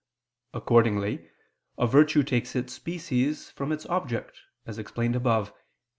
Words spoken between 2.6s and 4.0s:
species from its